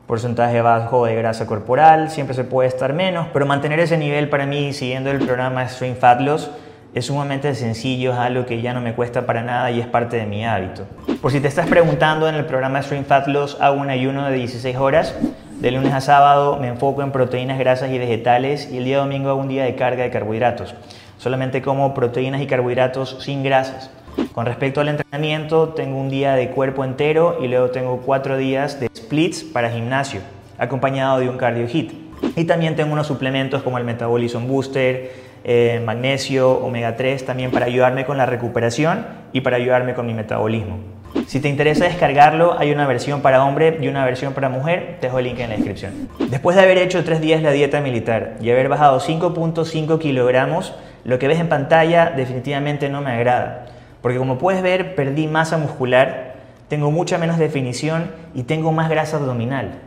porcentaje 0.07 0.61
bajo 0.61 1.05
de 1.07 1.15
grasa 1.15 1.45
corporal, 1.45 2.09
siempre 2.09 2.35
se 2.35 2.45
puede 2.45 2.69
estar 2.69 2.93
menos, 2.93 3.27
pero 3.33 3.45
mantener 3.45 3.81
ese 3.81 3.97
nivel 3.97 4.29
para 4.29 4.45
mí 4.45 4.71
siguiendo 4.71 5.11
el 5.11 5.17
programa 5.17 5.67
Stream 5.67 5.97
Fat 5.97 6.21
Loss 6.21 6.51
es 6.95 7.07
sumamente 7.07 7.53
sencillo, 7.55 8.13
es 8.13 8.17
algo 8.17 8.45
que 8.45 8.61
ya 8.61 8.73
no 8.73 8.79
me 8.79 8.93
cuesta 8.93 9.25
para 9.25 9.43
nada 9.43 9.69
y 9.69 9.81
es 9.81 9.85
parte 9.87 10.15
de 10.15 10.25
mi 10.25 10.45
hábito. 10.45 10.83
Por 11.21 11.29
si 11.29 11.41
te 11.41 11.49
estás 11.49 11.67
preguntando, 11.67 12.29
en 12.29 12.35
el 12.35 12.45
programa 12.45 12.81
Stream 12.81 13.03
Fat 13.03 13.27
Loss 13.27 13.57
hago 13.59 13.81
un 13.81 13.89
ayuno 13.89 14.25
de 14.29 14.37
16 14.37 14.77
horas. 14.77 15.13
De 15.59 15.71
lunes 15.71 15.93
a 15.93 15.99
sábado 15.99 16.57
me 16.57 16.69
enfoco 16.69 17.03
en 17.03 17.11
proteínas, 17.11 17.59
grasas 17.59 17.91
y 17.91 17.99
vegetales 17.99 18.69
y 18.71 18.77
el 18.77 18.85
día 18.85 18.99
domingo 18.99 19.29
hago 19.29 19.41
un 19.41 19.49
día 19.49 19.65
de 19.65 19.75
carga 19.75 20.03
de 20.03 20.09
carbohidratos. 20.09 20.73
Solamente 21.17 21.61
como 21.61 21.93
proteínas 21.93 22.41
y 22.41 22.47
carbohidratos 22.47 23.17
sin 23.19 23.43
grasas. 23.43 23.91
Con 24.31 24.45
respecto 24.45 24.79
al 24.79 24.87
entrenamiento, 24.87 25.69
tengo 25.69 25.99
un 25.99 26.09
día 26.09 26.35
de 26.35 26.49
cuerpo 26.51 26.85
entero 26.85 27.39
y 27.41 27.49
luego 27.49 27.71
tengo 27.71 28.03
cuatro 28.05 28.37
días 28.37 28.79
de 28.79 28.89
splits 28.95 29.43
para 29.43 29.69
gimnasio, 29.69 30.21
acompañado 30.57 31.19
de 31.19 31.27
un 31.27 31.35
cardio 31.35 31.67
hit. 31.67 31.91
Y 32.37 32.45
también 32.45 32.77
tengo 32.77 32.93
unos 32.93 33.07
suplementos 33.07 33.63
como 33.63 33.77
el 33.77 33.83
Metabolism 33.83 34.47
Booster, 34.47 35.24
eh, 35.47 35.79
magnesio, 35.85 36.53
omega 36.53 36.95
3, 36.95 37.23
también 37.23 37.51
para 37.51 37.67
ayudarme 37.67 38.03
con 38.03 38.17
la 38.17 38.25
recuperación 38.25 39.05
y 39.31 39.41
para 39.41 39.57
ayudarme 39.57 39.93
con 39.93 40.07
mi 40.07 40.15
metabolismo. 40.15 40.79
Si 41.27 41.39
te 41.39 41.49
interesa 41.49 41.85
descargarlo, 41.85 42.57
hay 42.57 42.71
una 42.71 42.87
versión 42.87 43.21
para 43.21 43.43
hombre 43.45 43.77
y 43.79 43.87
una 43.87 44.03
versión 44.05 44.33
para 44.33 44.49
mujer, 44.49 44.97
te 44.99 45.07
dejo 45.07 45.19
el 45.19 45.25
link 45.25 45.39
en 45.39 45.49
la 45.49 45.55
descripción. 45.55 46.09
Después 46.31 46.55
de 46.55 46.63
haber 46.63 46.79
hecho 46.79 47.03
tres 47.03 47.21
días 47.21 47.43
la 47.43 47.51
dieta 47.51 47.79
militar 47.79 48.37
y 48.41 48.49
haber 48.49 48.69
bajado 48.69 48.99
5.5 48.99 49.99
kilogramos, 49.99 50.73
lo 51.03 51.19
que 51.19 51.27
ves 51.27 51.39
en 51.39 51.47
pantalla 51.47 52.09
definitivamente 52.09 52.89
no 52.89 53.01
me 53.01 53.11
agrada. 53.11 53.67
Porque 54.01 54.17
como 54.17 54.39
puedes 54.39 54.63
ver, 54.63 54.95
perdí 54.95 55.27
masa 55.27 55.59
muscular, 55.59 56.37
tengo 56.69 56.89
mucha 56.89 57.19
menos 57.19 57.37
definición 57.37 58.09
y 58.33 58.43
tengo 58.43 58.71
más 58.71 58.89
grasa 58.89 59.17
abdominal. 59.17 59.79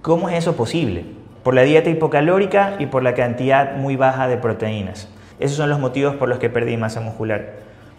¿Cómo 0.00 0.28
es 0.28 0.36
eso 0.36 0.54
posible? 0.54 1.04
Por 1.46 1.54
la 1.54 1.62
dieta 1.62 1.90
hipocalórica 1.90 2.74
y 2.80 2.86
por 2.86 3.04
la 3.04 3.14
cantidad 3.14 3.76
muy 3.76 3.94
baja 3.94 4.26
de 4.26 4.36
proteínas. 4.36 5.08
Esos 5.38 5.56
son 5.56 5.70
los 5.70 5.78
motivos 5.78 6.16
por 6.16 6.28
los 6.28 6.40
que 6.40 6.50
perdí 6.50 6.76
masa 6.76 7.00
muscular. 7.00 7.52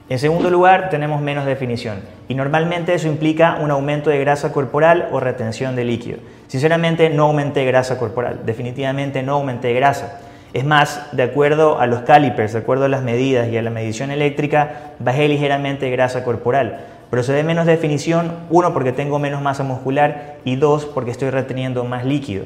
En 0.10 0.20
segundo 0.20 0.50
lugar, 0.50 0.90
tenemos 0.90 1.22
menos 1.22 1.46
definición 1.46 2.02
y 2.28 2.36
normalmente 2.36 2.94
eso 2.94 3.08
implica 3.08 3.60
un 3.62 3.72
aumento 3.72 4.10
de 4.10 4.20
grasa 4.20 4.52
corporal 4.52 5.08
o 5.14 5.22
retención 5.22 5.78
de 5.78 5.86
líquido. 5.86 6.18
Sinceramente 6.48 7.10
no 7.10 7.24
aumenté 7.24 7.64
grasa 7.64 7.98
corporal, 7.98 8.42
definitivamente 8.46 9.24
no 9.24 9.36
aumenté 9.36 9.72
grasa. 9.74 10.20
Es 10.54 10.66
más, 10.66 11.08
de 11.14 11.24
acuerdo 11.24 11.80
a 11.80 11.88
los 11.88 12.02
calipers, 12.02 12.52
de 12.52 12.60
acuerdo 12.60 12.84
a 12.84 12.90
las 12.90 13.02
medidas 13.02 13.48
y 13.48 13.56
a 13.56 13.62
la 13.62 13.70
medición 13.70 14.12
eléctrica, 14.12 14.92
bajé 15.00 15.30
ligeramente 15.30 15.90
grasa 15.90 16.26
corporal. 16.26 16.82
Pero 17.10 17.24
se 17.24 17.42
menos 17.46 17.66
definición, 17.66 18.34
uno, 18.50 18.74
porque 18.74 18.92
tengo 18.92 19.20
menos 19.20 19.42
masa 19.42 19.64
muscular 19.64 20.36
y 20.44 20.58
dos, 20.58 20.86
porque 20.86 21.12
estoy 21.12 21.30
reteniendo 21.30 21.86
más 21.86 22.04
líquido. 22.04 22.44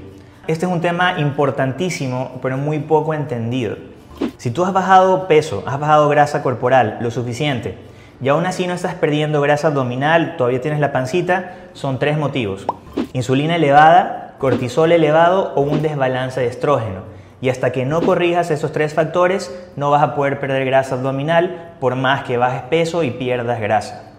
Este 0.52 0.66
es 0.66 0.72
un 0.74 0.82
tema 0.82 1.18
importantísimo, 1.18 2.40
pero 2.42 2.58
muy 2.58 2.80
poco 2.80 3.14
entendido. 3.14 3.78
Si 4.36 4.52
tú 4.52 4.66
has 4.66 4.74
bajado 4.74 5.30
peso, 5.30 5.64
has 5.66 5.80
bajado 5.80 6.10
grasa 6.10 6.44
corporal 6.44 6.98
lo 7.00 7.10
suficiente 7.10 7.78
y 8.22 8.28
aún 8.28 8.46
así 8.46 8.68
no 8.68 8.74
estás 8.74 8.96
perdiendo 8.96 9.40
grasa 9.40 9.70
abdominal, 9.70 10.36
todavía 10.36 10.60
tienes 10.60 10.82
la 10.82 10.92
pancita, 10.92 11.54
son 11.72 12.00
tres 12.00 12.18
motivos. 12.18 12.68
Insulina 13.14 13.56
elevada, 13.56 14.36
cortisol 14.40 14.92
elevado 14.92 15.54
o 15.56 15.62
un 15.62 15.82
desbalance 15.82 16.42
de 16.42 16.48
estrógeno. 16.48 17.04
Y 17.40 17.48
hasta 17.48 17.72
que 17.72 17.86
no 17.86 18.02
corrijas 18.02 18.52
esos 18.52 18.74
tres 18.74 18.94
factores, 18.94 19.58
no 19.78 19.90
vas 19.90 20.04
a 20.04 20.16
poder 20.16 20.42
perder 20.42 20.66
grasa 20.66 20.96
abdominal 20.96 21.76
por 21.80 21.96
más 21.96 22.26
que 22.26 22.36
bajes 22.36 22.64
peso 22.64 23.04
y 23.04 23.12
pierdas 23.12 23.62
grasa. 23.62 24.12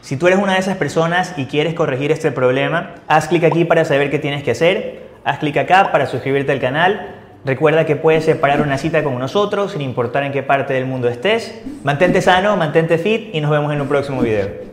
Si 0.00 0.16
tú 0.16 0.26
eres 0.26 0.40
una 0.40 0.54
de 0.54 0.58
esas 0.58 0.76
personas 0.76 1.34
y 1.36 1.46
quieres 1.46 1.74
corregir 1.74 2.10
este 2.10 2.32
problema, 2.32 2.96
haz 3.06 3.28
clic 3.28 3.44
aquí 3.44 3.64
para 3.64 3.84
saber 3.84 4.10
qué 4.10 4.18
tienes 4.18 4.42
que 4.42 4.50
hacer, 4.50 5.07
haz 5.28 5.38
clic 5.38 5.58
acá 5.58 5.92
para 5.92 6.06
suscribirte 6.06 6.52
al 6.52 6.58
canal, 6.58 7.14
recuerda 7.44 7.84
que 7.84 7.96
puedes 7.96 8.24
separar 8.24 8.62
una 8.62 8.78
cita 8.78 9.04
con 9.04 9.18
nosotros 9.18 9.72
sin 9.72 9.82
importar 9.82 10.22
en 10.24 10.32
qué 10.32 10.42
parte 10.42 10.72
del 10.72 10.86
mundo 10.86 11.08
estés, 11.08 11.60
mantente 11.84 12.22
sano, 12.22 12.56
mantente 12.56 12.96
fit 12.96 13.34
y 13.34 13.40
nos 13.40 13.50
vemos 13.50 13.72
en 13.72 13.80
un 13.80 13.88
próximo 13.88 14.22
video. 14.22 14.67